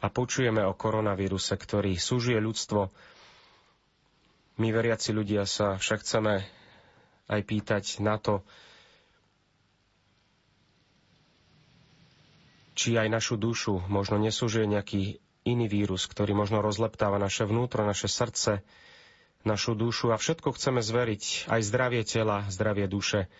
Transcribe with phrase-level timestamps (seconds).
[0.00, 2.92] a počujeme o koronavíruse, ktorý súžuje ľudstvo.
[4.56, 6.44] My veriaci ľudia sa však chceme
[7.26, 8.44] aj pýtať na to,
[12.76, 18.06] či aj našu dušu možno nesúžuje nejaký iný vírus, ktorý možno rozleptáva naše vnútro, naše
[18.06, 18.60] srdce,
[19.48, 23.32] našu dušu a všetko chceme zveriť, aj zdravie tela, zdravie duše,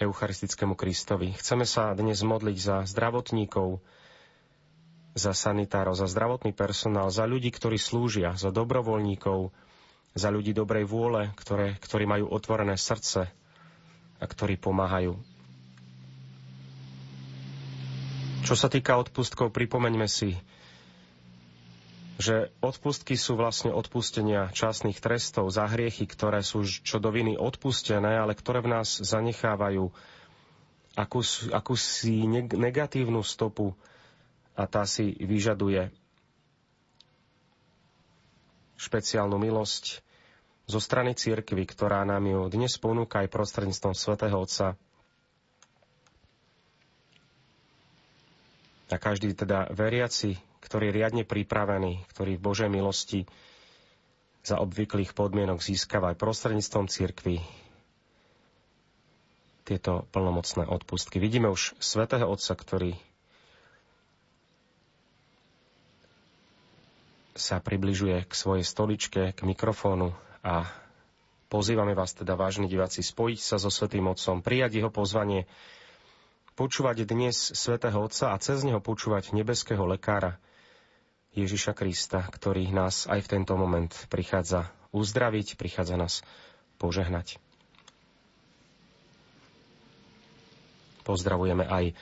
[0.00, 1.36] Eucharistickému Kristovi.
[1.36, 3.84] Chceme sa dnes modliť za zdravotníkov,
[5.14, 9.50] za sanitárov, za zdravotný personál, za ľudí, ktorí slúžia, za dobrovoľníkov,
[10.14, 13.30] za ľudí dobrej vôle, ktoré, ktorí majú otvorené srdce
[14.20, 15.18] a ktorí pomáhajú.
[18.40, 20.34] Čo sa týka odpustkov, pripomeňme si,
[22.20, 28.20] že odpustky sú vlastne odpustenia časných trestov za hriechy, ktoré sú čo do viny odpustené,
[28.20, 29.88] ale ktoré v nás zanechávajú
[31.00, 33.72] akúsi, akúsi negatívnu stopu
[34.54, 35.90] a tá si vyžaduje
[38.80, 40.00] špeciálnu milosť
[40.70, 44.78] zo strany cirkvy, ktorá nám ju dnes ponúka aj prostredníctvom svätého Otca.
[48.90, 50.38] A každý teda veriaci
[50.70, 53.26] ktorý je riadne pripravený, ktorý v Božej milosti
[54.46, 57.42] za obvyklých podmienok získava aj prostredníctvom cirkvy
[59.66, 61.18] tieto plnomocné odpustky.
[61.18, 62.94] Vidíme už svätého Otca, ktorý
[67.34, 70.66] sa približuje k svojej stoličke, k mikrofónu a
[71.50, 75.46] pozývame vás teda, vážni diváci, spojiť sa so Svetým Otcom, prijať jeho pozvanie,
[76.58, 80.36] počúvať dnes Svetého Otca a cez neho počúvať nebeského lekára,
[81.30, 86.14] Ježiša Krista, ktorý nás aj v tento moment prichádza uzdraviť, prichádza nás
[86.82, 87.38] požehnať.
[91.06, 91.94] Pozdravujeme aj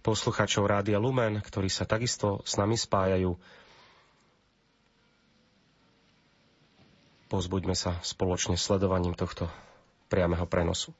[0.00, 3.36] posluchačov Rádia Lumen, ktorí sa takisto s nami spájajú.
[7.30, 9.46] Pozbuďme sa spoločne sledovaním tohto
[10.10, 10.90] priameho prenosu.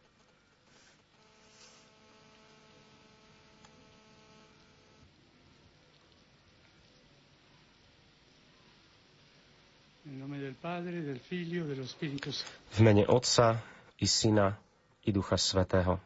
[12.70, 13.58] V mene Otca
[13.98, 14.54] i Syna
[15.02, 15.98] i Ducha Svetého.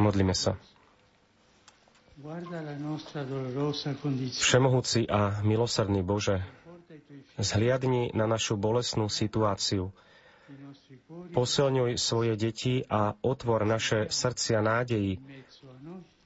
[0.00, 0.58] Modlíme sa.
[4.36, 6.42] Všemohúci a milosrdný Bože,
[7.38, 9.94] zhliadni na našu bolesnú situáciu,
[11.30, 15.22] Posilňuj svoje deti a otvor naše srdcia nádejí,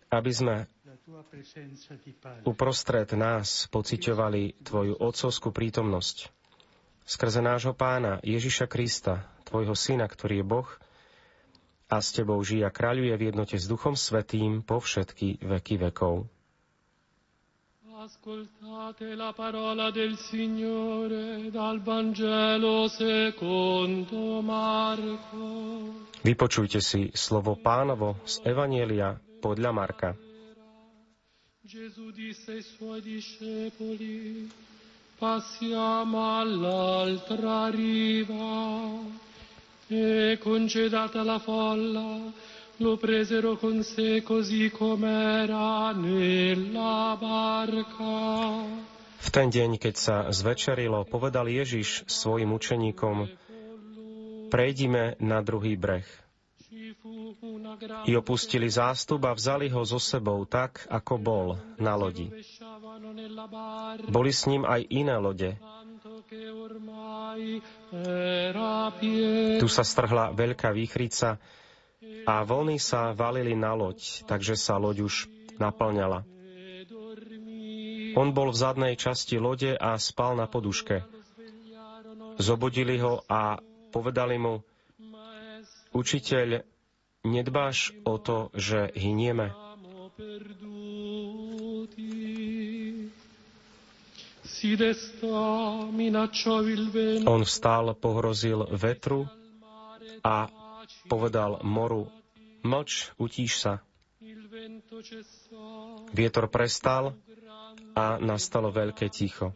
[0.08, 0.64] aby sme
[2.48, 6.32] uprostred nás pociťovali Tvoju otcovskú prítomnosť.
[7.04, 10.68] Skrze nášho pána Ježiša Krista, Tvojho syna, ktorý je Boh,
[11.88, 16.28] a s Tebou žije a kráľuje v jednote s Duchom Svetým po všetky veky vekov.
[17.94, 25.46] Ascoltate la parola del Signore dal Vangelo secondo Marco.
[26.20, 30.10] Vypočujte si slovo pánovo z Evanielia podľa Marka.
[31.64, 34.52] Gesù disse ai suoi discepoli,
[35.16, 39.00] passiamo all'altra riva
[39.88, 42.32] e concedata la folla,
[42.78, 48.12] lo presero con sé così com'era nella barca.
[49.24, 53.30] V ten deň, keď sa zvečerilo, povedal Ježiš svojim učeníkom,
[54.52, 56.04] prejdime na druhý breh.
[58.04, 61.46] I opustili zástup a vzali ho so sebou tak, ako bol
[61.80, 62.28] na lodi.
[64.08, 65.56] Boli s ním aj iné lode.
[69.60, 71.38] Tu sa strhla veľká výchrica,
[72.24, 75.14] a vlny sa valili na loď, takže sa loď už
[75.60, 76.24] naplňala.
[78.14, 81.02] On bol v zadnej časti lode a spal na poduške.
[82.38, 83.58] Zobudili ho a
[83.90, 84.62] povedali mu,
[85.94, 86.62] učiteľ,
[87.26, 89.50] nedbáš o to, že hynieme?
[97.28, 99.28] On vstal, pohrozil vetru
[100.24, 100.48] a
[101.04, 102.08] povedal moru,
[102.64, 103.84] mlč, utíš sa.
[106.16, 107.12] Vietor prestal
[107.92, 109.52] a nastalo veľké ticho.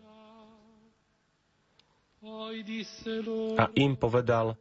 [3.56, 4.60] A im povedal,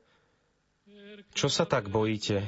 [1.35, 2.39] čo sa tak bojíte?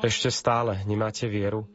[0.00, 1.68] Ešte stále nemáte vieru?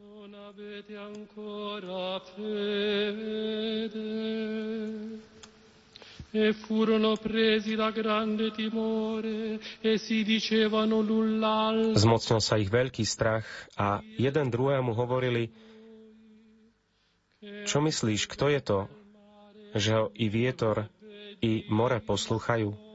[6.32, 11.02] E furono presi da grande timore e si dicevano.
[11.94, 13.46] Zmocnil sa ich veľký strach
[13.78, 15.50] a jeden druhému hovorili,
[17.66, 18.78] čo myslíš, kto je to,
[19.78, 20.90] že ho i vietor,
[21.38, 22.89] i more poslúchajú?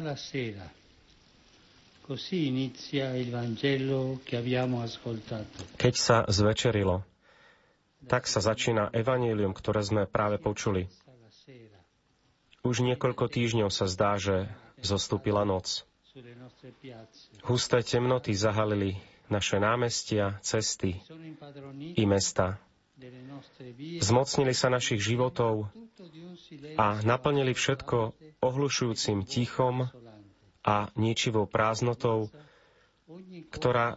[0.00, 0.72] Venuta la sera.
[2.00, 5.62] Così inizia il Vangelo che abbiamo ascoltato.
[5.76, 7.04] Keď sa zvečerilo,
[8.08, 10.88] tak sa začína evanílium, ktoré sme práve počuli.
[12.64, 14.48] Už niekoľko týždňov sa zdá, že
[14.80, 15.84] zostúpila noc.
[17.44, 18.98] Husté temnoty zahalili
[19.28, 20.98] naše námestia, cesty
[21.94, 22.58] i mesta.
[24.00, 25.68] Zmocnili sa našich životov
[26.76, 29.88] a naplnili všetko ohlušujúcim tichom
[30.60, 32.28] a ničivou prázdnotou,
[33.50, 33.96] ktorá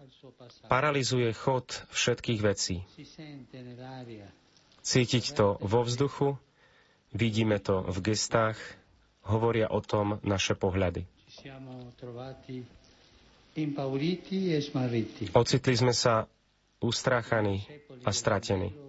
[0.67, 2.83] paralizuje chod všetkých vecí.
[4.83, 6.35] Cítiť to vo vzduchu,
[7.11, 8.59] vidíme to v gestách,
[9.23, 11.07] hovoria o tom naše pohľady.
[15.33, 16.27] Ocitli sme sa
[16.79, 17.63] ustráchaní
[18.03, 18.82] a stratení.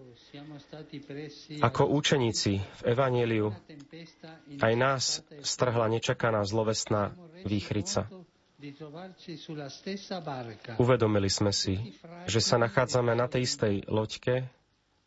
[1.62, 3.54] Ako účeníci v Evangeliu
[4.58, 5.02] aj nás
[5.46, 7.14] strhla nečakaná zlovestná
[7.46, 8.10] výchrica.
[10.80, 11.94] Uvedomili sme si,
[12.26, 14.48] že sa nachádzame na tej istej loďke,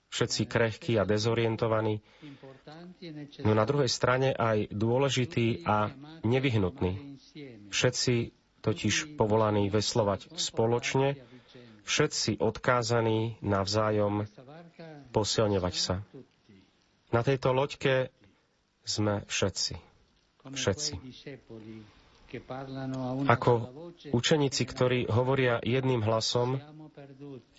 [0.07, 1.99] všetci krehkí a dezorientovaní,
[3.43, 5.91] no na druhej strane aj dôležitý a
[6.23, 7.19] nevyhnutný.
[7.73, 8.13] Všetci
[8.61, 11.17] totiž povolaní veslovať spoločne,
[11.87, 14.27] všetci odkázaní navzájom
[15.17, 16.05] posilňovať sa.
[17.09, 18.13] Na tejto loďke
[18.85, 19.73] sme všetci.
[20.45, 20.93] Všetci.
[23.25, 23.51] Ako
[24.11, 26.59] učeníci, ktorí hovoria jedným hlasom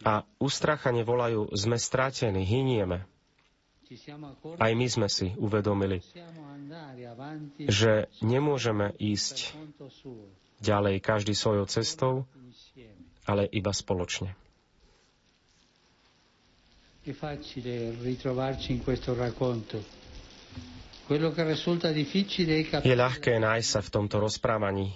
[0.04, 3.08] a ustrachane volajú, sme strátení, hynieme.
[4.60, 6.04] Aj my sme si uvedomili,
[7.64, 9.56] že nemôžeme ísť
[10.60, 12.28] ďalej každý svojou cestou,
[13.24, 14.36] ale iba spoločne.
[17.08, 19.80] È facile ritrovarci in questo racconto.
[21.06, 24.92] Quello che risulta difficile è Je ľahké nájsť sa v tomto rozprávaní.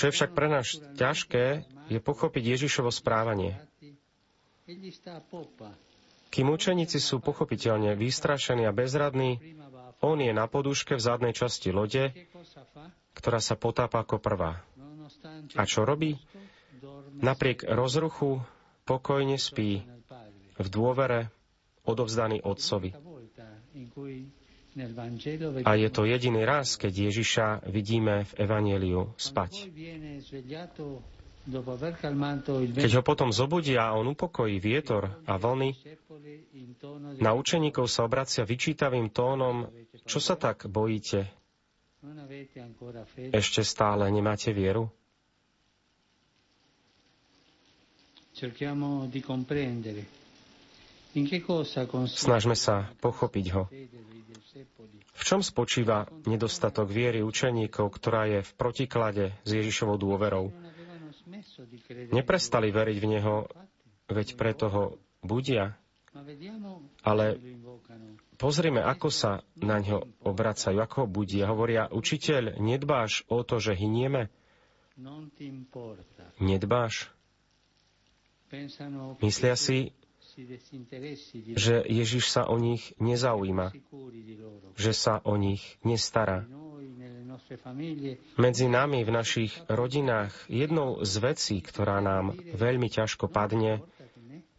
[0.00, 3.60] Čo je však pre nás ťažké, je pochopiť Ježišovo správanie.
[6.32, 9.60] Kým učeníci sú pochopiteľne vystrašení a bezradní,
[10.00, 12.16] on je na poduške v zadnej časti lode,
[13.12, 14.64] ktorá sa potápa ako prvá.
[15.52, 16.16] A čo robí?
[17.20, 18.40] Napriek rozruchu
[18.90, 19.86] pokojne spí
[20.58, 21.30] v dôvere
[21.86, 22.90] odovzdaný Otcovi.
[25.66, 29.70] A je to jediný raz, keď Ježiša vidíme v Evangeliu spať.
[32.76, 35.74] Keď ho potom zobudia a on upokojí vietor a vlny,
[37.18, 39.66] na učeníkov sa obracia vyčítavým tónom,
[40.06, 41.26] čo sa tak bojíte?
[43.34, 44.92] Ešte stále nemáte vieru?
[52.06, 53.66] Snažme sa pochopiť ho.
[55.20, 60.48] V čom spočíva nedostatok viery učeníkov, ktorá je v protiklade s Ježišovou dôverou?
[62.10, 63.36] Neprestali veriť v Neho,
[64.08, 64.84] veď preto ho
[65.20, 65.76] budia.
[67.04, 67.38] Ale
[68.40, 71.46] pozrime, ako sa na ňo obracajú, ako ho budia.
[71.46, 74.32] Hovoria, učiteľ, nedbáš o to, že hynieme?
[76.40, 77.12] Nedbáš?
[79.22, 79.94] Myslia si,
[81.54, 83.70] že Ježiš sa o nich nezaujíma,
[84.74, 86.46] že sa o nich nestará.
[88.38, 93.82] Medzi nami v našich rodinách jednou z vecí, ktorá nám veľmi ťažko padne,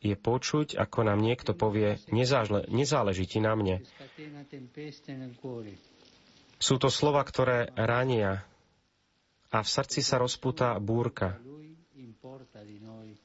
[0.01, 3.85] je počuť, ako nám niekto povie, nezále, nezáleží ti na mne.
[6.57, 8.41] Sú to slova, ktoré rania
[9.53, 11.37] a v srdci sa rozputá búrka.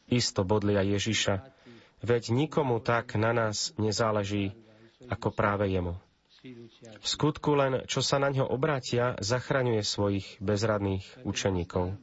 [0.06, 1.42] Isto bodlia Ježiša,
[2.02, 4.54] veď nikomu tak na nás nezáleží,
[5.10, 5.98] ako práve jemu.
[7.02, 11.98] V skutku len, čo sa na ňo obrátia, zachraňuje svojich bezradných učeníkov.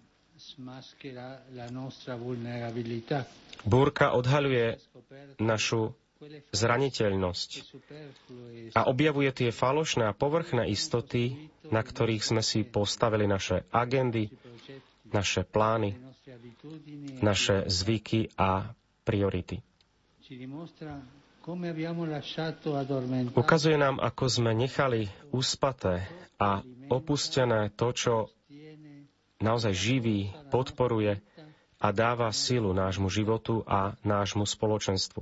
[3.64, 4.68] Búrka odhaľuje
[5.40, 5.96] našu
[6.52, 7.50] zraniteľnosť
[8.76, 14.32] a objavuje tie falošné a povrchné istoty, na ktorých sme si postavili naše agendy,
[15.12, 15.96] naše plány,
[17.20, 18.72] naše zvyky a
[19.04, 19.60] priority.
[23.36, 26.08] Ukazuje nám, ako sme nechali uspaté
[26.40, 28.14] a opustené to, čo
[29.44, 31.20] naozaj živí, podporuje
[31.78, 35.20] a dáva silu nášmu životu a nášmu spoločenstvu.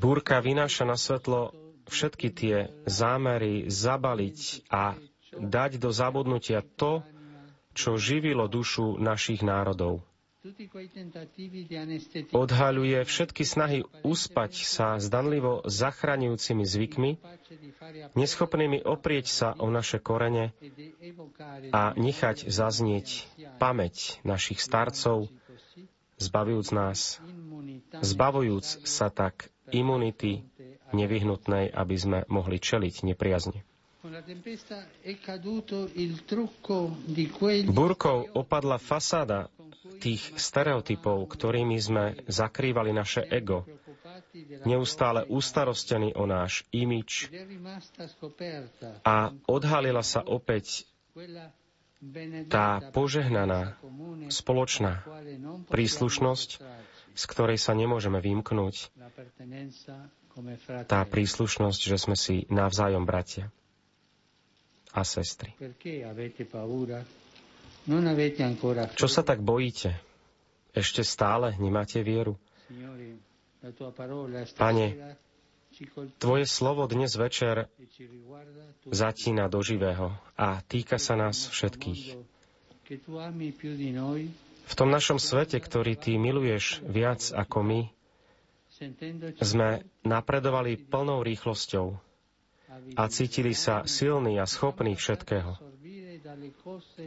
[0.00, 1.52] Búrka vynáša na svetlo
[1.84, 2.56] všetky tie
[2.88, 4.38] zámery zabaliť
[4.72, 4.96] a
[5.34, 7.04] dať do zabudnutia to,
[7.74, 10.06] čo živilo dušu našich národov.
[12.36, 17.10] Odhaľuje všetky snahy uspať sa zdanlivo zachraňujúcimi zvykmi,
[18.12, 20.52] neschopnými oprieť sa o naše korene
[21.72, 23.24] a nechať zaznieť
[23.56, 25.32] pamäť našich starcov,
[26.20, 27.24] zbavujúc nás,
[28.04, 30.44] zbavujúc sa tak imunity
[30.92, 33.64] nevyhnutnej, aby sme mohli čeliť nepriazne.
[37.72, 39.48] Búrkou opadla fasáda
[39.96, 43.64] tých stereotypov, ktorými sme zakrývali naše ego,
[44.68, 47.32] neustále ustarostený o náš imič
[49.08, 50.84] a odhalila sa opäť
[52.52, 53.80] tá požehnaná
[54.28, 55.00] spoločná
[55.72, 56.48] príslušnosť,
[57.16, 58.92] z ktorej sa nemôžeme vymknúť,
[60.92, 63.48] tá príslušnosť, že sme si navzájom bratia
[64.94, 65.50] a sestry.
[68.94, 69.90] Čo sa tak bojíte?
[70.74, 72.38] Ešte stále nemáte vieru?
[74.54, 74.86] Pane,
[76.22, 77.66] Tvoje slovo dnes večer
[78.86, 82.14] zatína do živého a týka sa nás všetkých.
[84.64, 87.80] V tom našom svete, ktorý Ty miluješ viac ako my,
[89.42, 91.98] sme napredovali plnou rýchlosťou
[92.94, 95.58] a cítili sa silní a schopní všetkého.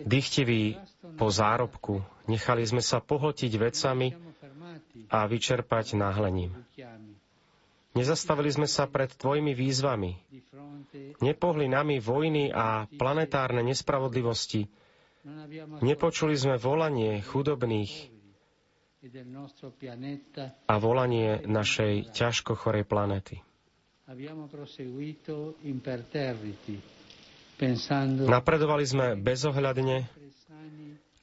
[0.04, 0.78] Dychtiví
[1.16, 4.14] po zárobku, nechali sme sa pohltiť vecami
[5.10, 6.54] a vyčerpať náhlením.
[7.92, 10.12] Nezastavili sme sa pred tvojimi výzvami.
[11.18, 14.70] Nepohli nami vojny a planetárne nespravodlivosti.
[15.82, 18.14] Nepočuli sme volanie chudobných
[20.66, 23.42] a volanie našej ťažko chorej planety.
[28.24, 30.08] Napredovali sme bezohľadne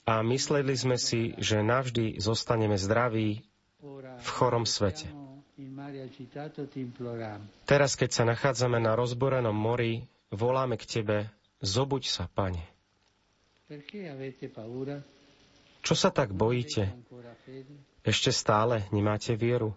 [0.05, 3.41] a mysleli sme si, že navždy zostaneme zdraví
[4.21, 5.09] v chorom svete.
[7.65, 11.33] Teraz, keď sa nachádzame na rozborenom mori, voláme k Tebe,
[11.65, 12.69] zobuď sa, Pane.
[15.81, 16.93] Čo sa tak bojíte?
[18.05, 19.73] Ešte stále nemáte vieru?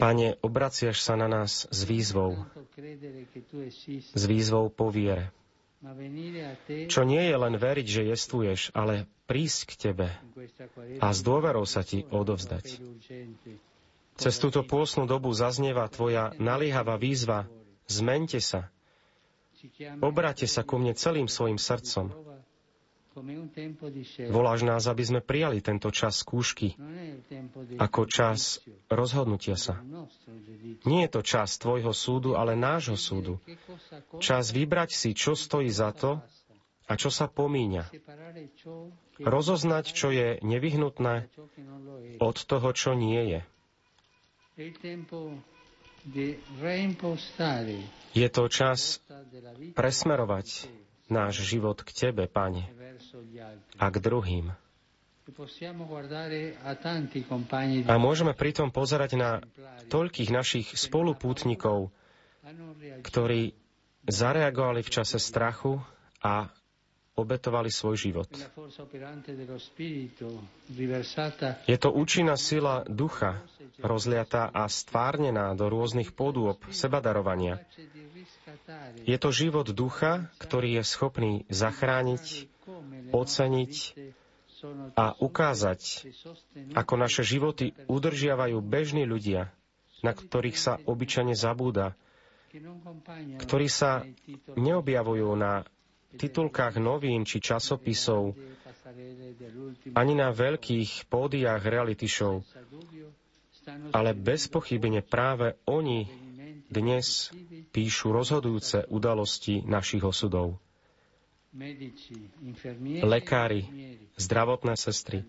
[0.00, 2.40] Pane, obraciaš sa na nás s výzvou,
[4.16, 5.28] s výzvou po viere.
[6.88, 10.08] Čo nie je len veriť, že jestvuješ, ale prísť k Tebe
[11.00, 12.80] a s dôverou sa Ti odovzdať.
[14.20, 17.48] Cez túto pôsnu dobu zaznieva Tvoja naliehavá výzva
[17.88, 18.68] Zmente sa.
[20.04, 22.29] Obráte sa ku mne celým svojim srdcom.
[24.30, 26.78] Voláš nás, aby sme prijali tento čas skúšky
[27.82, 29.82] ako čas rozhodnutia sa.
[30.86, 33.42] Nie je to čas tvojho súdu, ale nášho súdu.
[34.22, 36.22] Čas vybrať si, čo stojí za to
[36.86, 37.90] a čo sa pomíňa.
[39.20, 41.26] Rozoznať, čo je nevyhnutné
[42.22, 43.40] od toho, čo nie je.
[48.14, 48.80] Je to čas
[49.74, 50.46] presmerovať
[51.10, 52.79] náš život k Tebe, Pane,
[53.78, 54.52] a k druhým.
[57.86, 59.30] A môžeme pritom pozerať na
[59.86, 61.94] toľkých našich spolupútnikov,
[63.04, 63.54] ktorí
[64.08, 65.78] zareagovali v čase strachu
[66.24, 66.50] a
[67.20, 68.30] obetovali svoj život.
[71.68, 73.44] Je to účinná sila ducha,
[73.84, 77.60] rozliatá a stvárnená do rôznych podôb sebadarovania.
[79.04, 82.48] Je to život ducha, ktorý je schopný zachrániť,
[83.10, 83.74] oceniť
[84.96, 85.80] a ukázať,
[86.76, 89.48] ako naše životy udržiavajú bežní ľudia,
[90.04, 91.96] na ktorých sa obyčajne zabúda,
[93.40, 94.04] ktorí sa
[94.58, 95.64] neobjavujú na
[96.18, 98.34] titulkách novín či časopisov,
[99.94, 102.42] ani na veľkých pódiách reality show.
[103.94, 106.10] Ale bez pochybne práve oni
[106.66, 107.30] dnes
[107.70, 110.58] píšu rozhodujúce udalosti našich osudov.
[113.02, 113.66] Lekári,
[114.14, 115.26] zdravotné sestry,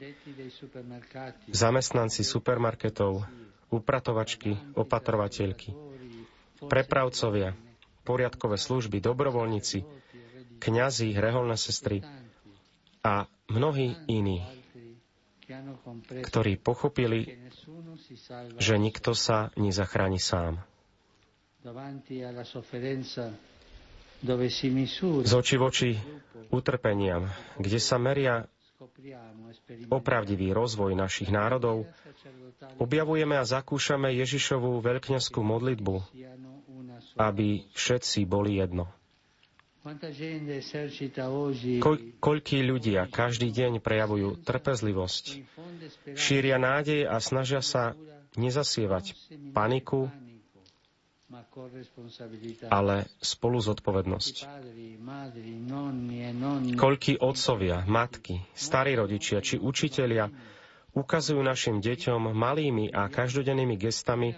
[1.49, 3.25] zamestnanci supermarketov,
[3.73, 5.73] upratovačky, opatrovateľky,
[6.61, 7.57] prepravcovia,
[8.05, 9.81] poriadkové služby, dobrovoľníci,
[10.61, 12.05] kňazi, reholné sestry,
[13.01, 14.45] A mnohí iní,
[16.21, 17.49] ktorí pochopili,
[18.61, 20.61] že nikto sa nezachráni sám.
[24.21, 25.91] Z oči v oči
[26.49, 27.25] utrpeniam,
[27.57, 28.45] kde sa meria
[29.87, 31.89] opravdivý rozvoj našich národov,
[32.77, 35.95] objavujeme a zakúšame Ježišovú veľkňaskú modlitbu,
[37.17, 38.89] aby všetci boli jedno.
[41.81, 45.41] Ko- koľký ľudia každý deň prejavujú trpezlivosť,
[46.13, 47.97] šíria nádej a snažia sa
[48.37, 49.17] nezasievať
[49.51, 50.13] paniku,
[52.67, 54.35] ale spolu zodpovednosť.
[56.75, 60.27] Koľký otcovia, matky, starí rodičia či učitelia
[60.91, 64.35] ukazujú našim deťom malými a každodennými gestami,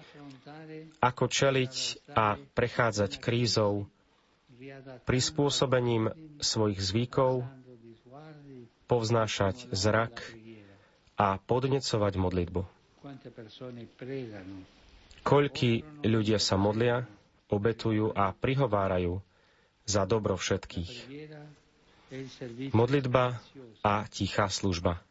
[1.01, 1.75] ako čeliť
[2.13, 3.89] a prechádzať krízou,
[5.03, 7.43] prispôsobením svojich zvykov,
[8.85, 10.21] povznášať zrak
[11.17, 12.61] a podnecovať modlitbu.
[15.23, 17.07] Koľky ľudia sa modlia,
[17.47, 19.23] obetujú a prihovárajú
[19.87, 20.91] za dobro všetkých.
[22.75, 23.41] Modlitba
[23.81, 25.01] a tichá služba.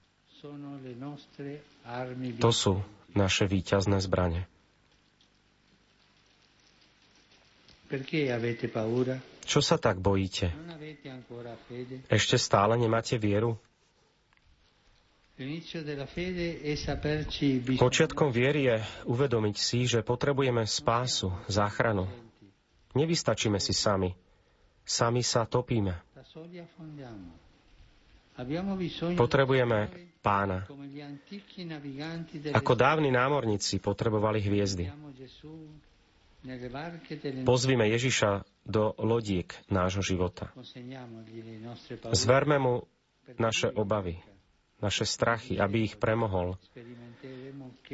[2.39, 2.73] To sú
[3.15, 4.47] naše víťazné zbranie.
[9.43, 10.49] Čo sa tak bojíte?
[12.09, 13.61] Ešte stále nemáte vieru?
[17.79, 18.77] Počiatkom viery je
[19.09, 22.07] uvedomiť si, že potrebujeme spásu, záchranu.
[22.93, 24.13] Nevystačíme si sami.
[24.85, 25.97] Sami sa topíme.
[29.17, 29.79] Potrebujeme
[30.23, 30.65] pána.
[32.55, 34.89] Ako dávni námorníci potrebovali hviezdy.
[37.47, 38.31] Pozvime Ježiša
[38.67, 40.51] do lodiek nášho života.
[42.11, 42.75] Zverme mu
[43.39, 44.19] naše obavy,
[44.83, 46.59] naše strachy, aby ich premohol.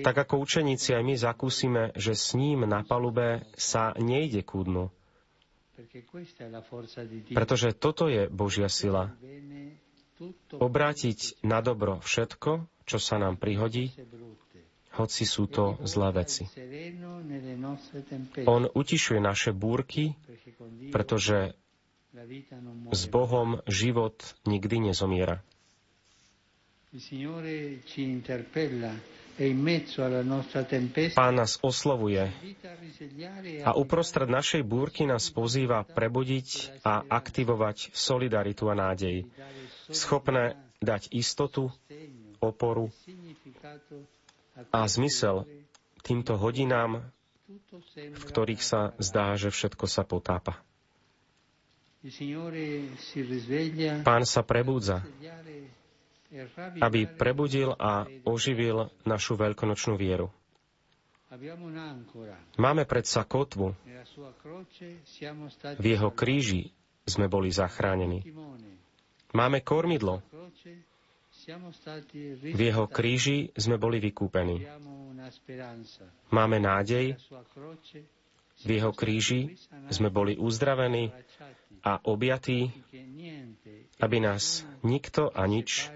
[0.01, 4.89] Tak ako učeníci aj my zakúsime, že s ním na palube sa nejde ku dnu.
[7.31, 9.15] Pretože toto je Božia sila.
[10.51, 13.95] Obrátiť na dobro všetko, čo sa nám prihodí,
[14.99, 16.51] hoci sú to zlé veci.
[18.51, 20.19] On utišuje naše búrky,
[20.91, 21.55] pretože
[22.91, 25.45] s Bohom život nikdy nezomiera.
[31.15, 32.25] Pán nás oslovuje
[33.61, 39.29] a uprostred našej búrky nás pozýva prebudiť a aktivovať solidaritu a nádej,
[39.93, 41.69] schopné dať istotu,
[42.41, 42.89] oporu
[44.73, 45.45] a zmysel
[46.01, 47.05] týmto hodinám,
[47.93, 50.57] v ktorých sa zdá, že všetko sa potápa.
[54.09, 55.05] Pán sa prebúdza,
[56.81, 60.29] aby prebudil a oživil našu veľkonočnú vieru.
[62.57, 63.77] Máme predsa kotvu.
[65.77, 66.73] V jeho kríži
[67.05, 68.25] sme boli zachránení.
[69.33, 70.25] Máme kormidlo.
[72.49, 74.65] V jeho kríži sme boli vykúpení.
[76.29, 77.17] Máme nádej.
[78.59, 79.55] V jeho kríži
[79.89, 81.15] sme boli uzdravení
[81.83, 82.75] a objatí,
[83.99, 85.91] aby nás nikto a nič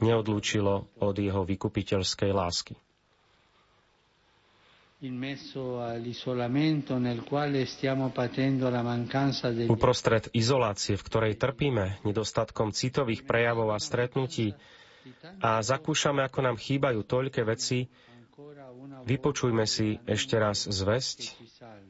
[0.00, 2.74] neodlúčilo od jeho vykupiteľskej lásky.
[9.70, 14.58] Uprostred izolácie, v ktorej trpíme nedostatkom citových prejavov a stretnutí
[15.38, 17.86] a zakúšame, ako nám chýbajú toľké veci,
[19.04, 21.34] vypočujme si ešte raz zväzť,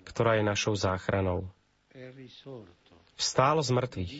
[0.08, 1.44] ktorá je našou záchranou.
[3.18, 4.12] Vstál z mŕtvych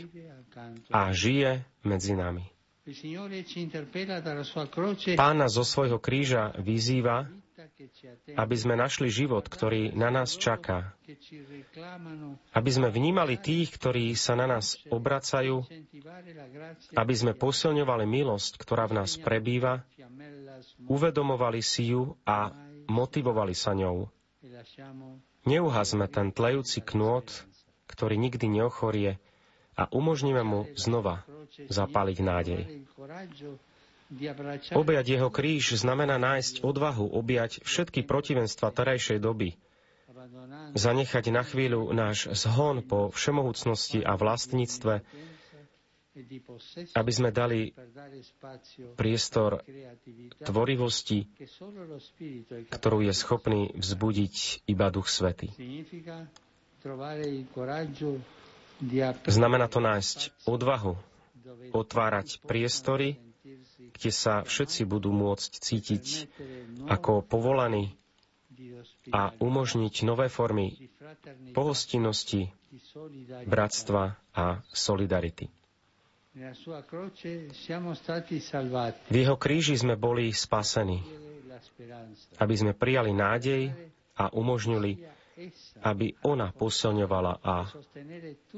[0.91, 2.45] a žije medzi nami.
[5.15, 7.29] Pán nás zo svojho kríža vyzýva,
[8.35, 10.95] aby sme našli život, ktorý na nás čaká.
[12.51, 15.63] Aby sme vnímali tých, ktorí sa na nás obracajú,
[16.95, 19.87] aby sme posilňovali milosť, ktorá v nás prebýva,
[20.91, 22.51] uvedomovali si ju a
[22.91, 24.11] motivovali sa ňou.
[25.47, 27.25] Neuhazme ten tlejúci knôt,
[27.87, 29.23] ktorý nikdy neochorie
[29.79, 31.23] a umožníme mu znova
[31.71, 32.61] zapáliť nádej.
[34.73, 39.61] Objať jeho kríž znamená nájsť odvahu objať všetky protivenstva terajšej doby,
[40.73, 45.05] zanechať na chvíľu náš zhon po všemohúcnosti a vlastníctve,
[46.97, 47.77] aby sme dali
[48.97, 49.63] priestor
[50.41, 51.29] tvorivosti,
[52.73, 55.53] ktorú je schopný vzbudiť iba Duch Svety.
[59.29, 60.19] Znamená to nájsť
[60.49, 60.95] odvahu
[61.71, 63.28] otvárať priestory,
[63.79, 66.07] kde sa všetci budú môcť cítiť
[66.87, 67.95] ako povolaní
[69.11, 70.75] a umožniť nové formy
[71.55, 72.51] pohostinnosti,
[73.47, 74.03] bratstva
[74.35, 75.47] a solidarity.
[79.09, 80.99] V jeho kríži sme boli spasení,
[82.39, 83.75] aby sme prijali nádej
[84.15, 85.03] a umožnili,
[85.81, 87.57] aby ona posilňovala a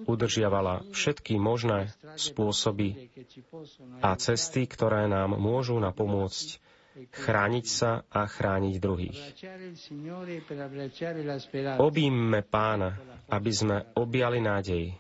[0.05, 3.11] udržiavala všetky možné spôsoby
[4.01, 6.49] a cesty, ktoré nám môžu napomôcť
[7.09, 9.19] chrániť sa a chrániť druhých.
[11.79, 12.99] Obíme pána,
[13.31, 14.99] aby sme objali nádej.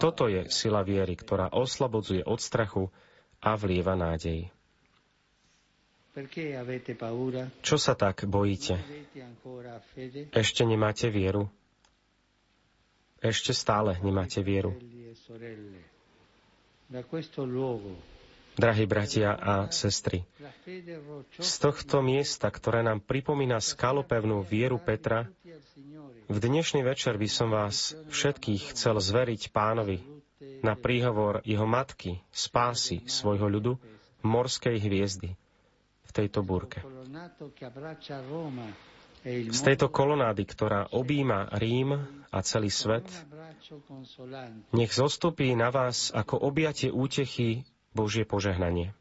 [0.00, 2.88] Toto je sila viery, ktorá oslobodzuje od strachu
[3.38, 4.48] a vlieva nádej.
[7.64, 8.76] Čo sa tak bojíte?
[10.36, 11.48] Ešte nemáte vieru?
[13.24, 14.76] Ešte stále nemáte vieru.
[18.52, 20.28] Drahí bratia a sestry,
[21.40, 25.24] z tohto miesta, ktoré nám pripomína skalopevnú vieru Petra,
[26.28, 30.04] v dnešný večer by som vás všetkých chcel zveriť pánovi
[30.60, 33.80] na príhovor jeho matky, spásy svojho ľudu,
[34.20, 35.40] morskej hviezdy
[36.12, 36.84] v tejto búrke.
[39.24, 41.96] Z tejto kolonády, ktorá objíma Rím
[42.28, 43.08] a celý svet,
[44.76, 47.64] nech zostupí na vás ako objatie útechy
[47.96, 48.92] Božie požehnanie.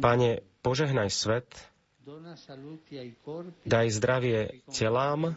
[0.00, 0.30] Pane,
[0.64, 1.48] požehnaj svet,
[3.68, 5.36] daj zdravie telám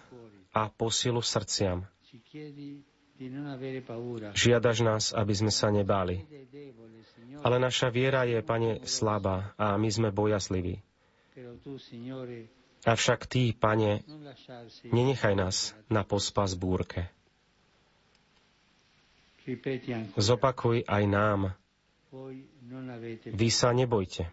[0.55, 1.83] a posilu srdciam.
[4.33, 6.23] Žiadaš nás, aby sme sa nebáli.
[7.43, 10.79] Ale naša viera je, Pane, slabá a my sme bojazliví.
[12.83, 14.03] Avšak Ty, Pane,
[14.87, 17.11] nenechaj nás na pospas búrke.
[20.15, 21.51] Zopakuj aj nám.
[23.27, 24.31] Vy sa nebojte.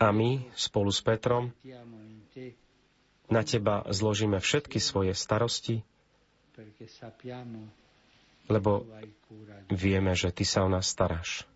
[0.00, 1.52] A my spolu s Petrom
[3.32, 5.84] na teba zložíme všetky svoje starosti,
[8.50, 8.86] lebo
[9.70, 11.46] vieme, že ty sa o nás staráš.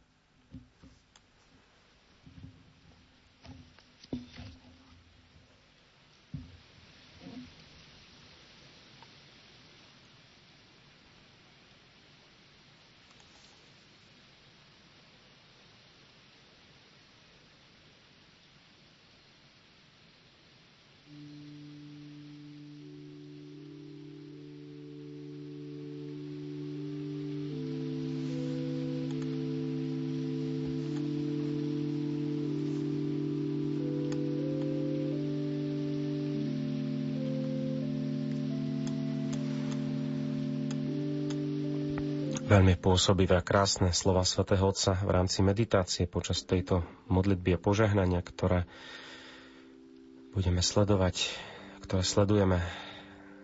[42.57, 48.25] Veľmi pôsobivé a krásne slova svätého Otca v rámci meditácie počas tejto modlitby a požehnania,
[48.25, 48.65] ktoré
[50.33, 51.37] budeme sledovať,
[51.85, 52.65] ktoré sledujeme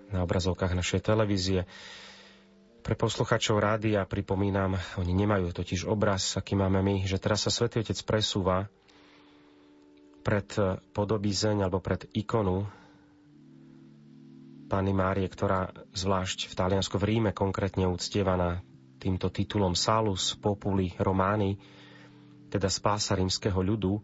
[0.09, 1.69] na obrazovkách našej televízie.
[2.81, 7.85] Pre posluchačov rádia pripomínam, oni nemajú totiž obraz, aký máme my, že teraz sa Svetý
[7.85, 8.73] Otec presúva
[10.25, 10.49] pred
[10.97, 12.65] podobízeň alebo pred ikonu
[14.73, 18.65] Panny Márie, ktorá zvlášť v Taliansku v Ríme konkrétne uctievaná
[19.03, 21.59] týmto titulom Salus Populi Romani,
[22.47, 23.99] teda spása rímskeho ľudu.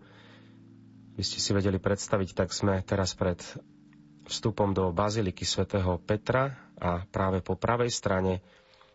[1.14, 3.38] By ste si vedeli predstaviť, tak sme teraz pred
[4.26, 8.42] vstupom do baziliky svätého Petra a práve po pravej strane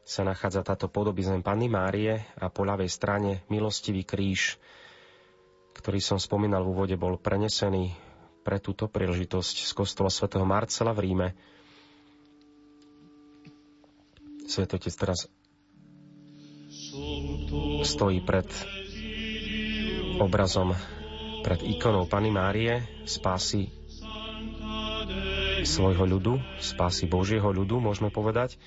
[0.04, 4.60] sa nachádza táto podobizem Panny Márie a po ľavej strane milostivý kríž,
[5.74, 7.96] ktorý som spomínal v úvode, bol prenesený
[8.44, 11.28] pre túto príležitosť z kostola svätého Marcela v Ríme.
[14.44, 15.32] Svetotec teraz
[17.84, 18.46] stojí pred
[20.22, 20.78] obrazom,
[21.42, 23.74] pred ikonou Pany Márie, spásy
[25.64, 28.60] svojho ľudu, spásy Božieho ľudu, môžeme povedať.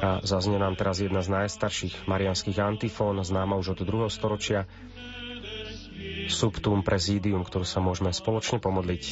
[0.00, 4.64] A zaznie nám teraz jedna z najstarších marianských antifón, známa už od druhého storočia,
[6.30, 9.04] Subtum Presidium, ktorú sa môžeme spoločne pomodliť.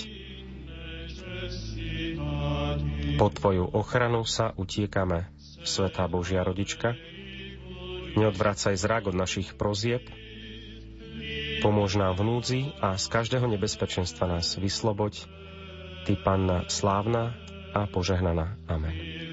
[3.19, 5.27] Pod Tvoju ochranu sa utiekame,
[5.67, 6.95] Svetá Božia Rodička,
[8.19, 10.03] Neodvracaj zrak od našich prozieb,
[11.63, 15.27] pomôž nám v núdzi a z každého nebezpečenstva nás vysloboď,
[16.07, 17.37] Ty, Panna slávna
[17.77, 18.59] a požehnaná.
[18.67, 19.28] Amen.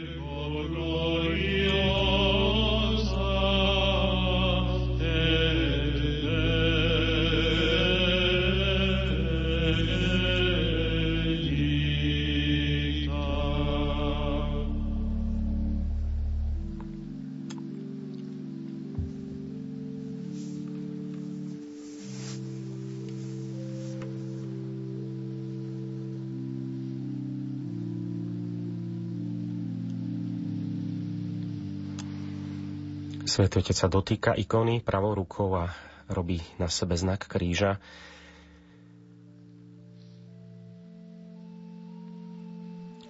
[33.35, 35.67] Svetý Otec sa dotýka ikony pravou rukou a
[36.07, 37.83] robí na sebe znak kríža.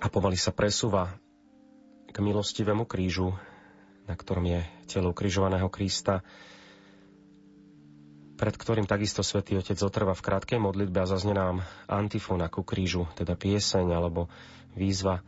[0.02, 1.14] A pomaly sa presúva
[2.10, 3.38] k milostivému krížu,
[4.10, 6.26] na ktorom je telo ukrižovaného Krista,
[8.34, 13.06] pred ktorým takisto svätý Otec zotrva v krátkej modlitbe a zazne nám antifóna ku krížu,
[13.14, 14.26] teda pieseň alebo
[14.74, 15.22] výzva,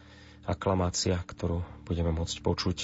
[0.49, 2.77] aklamácia, ktorú budeme môcť počuť.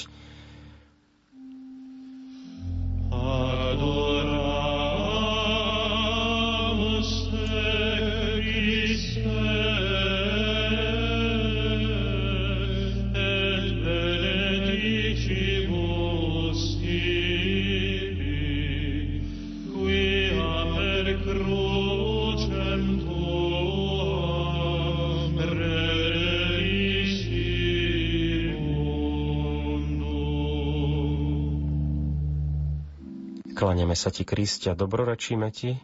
[33.93, 35.77] Klaneme sa ti, Kristia, dobrorečíme ti,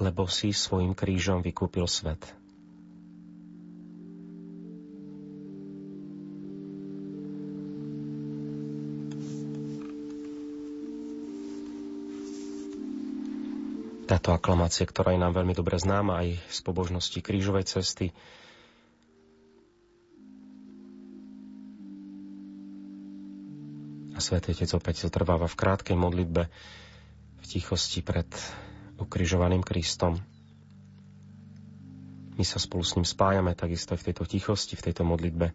[0.00, 2.24] lebo si svojim krížom vykúpil svet.
[14.08, 18.08] Táto aklamácia, ktorá je nám veľmi dobre známa aj z pobožnosti krížovej cesty,
[24.16, 26.48] a Svetý Otec opäť zotrváva v krátkej modlitbe
[27.48, 28.28] tichosti pred
[29.00, 30.20] ukrižovaným Kristom.
[32.36, 35.50] My sa spolu s ním spájame takisto aj v tejto tichosti, v tejto modlitbe.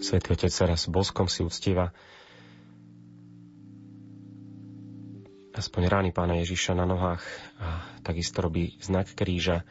[0.00, 1.92] Svetý Otec teraz boskom si uctieva
[5.52, 7.20] aspoň rány pána Ježiša na nohách
[7.60, 9.68] a takisto robí znak kríža.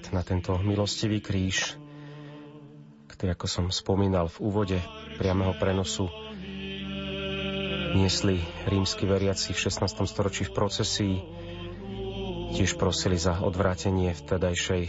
[0.00, 1.76] Pohľad na tento milostivý kríž,
[3.12, 4.78] ktorý, ako som spomínal v úvode
[5.20, 6.08] priameho prenosu,
[7.92, 10.08] niesli rímsky veriaci v 16.
[10.08, 11.16] storočí v procesii,
[12.56, 14.88] tiež prosili za odvrátenie vtedajšej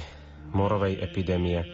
[0.56, 1.68] morovej epidémie.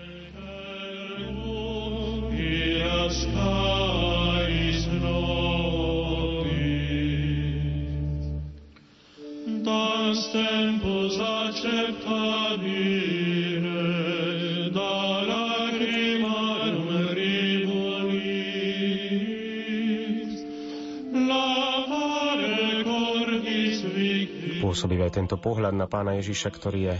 [24.67, 26.95] Pôsobí aj tento pohľad na pána Ježiša, ktorý je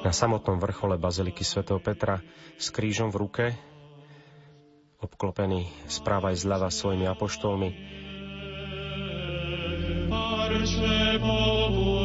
[0.00, 2.24] na samotnom vrchole Baziliky svätého Petra
[2.56, 3.44] s krížom v ruke,
[4.96, 7.70] obklopený správa aj zľava svojimi apoštolmi.
[10.08, 11.99] Parce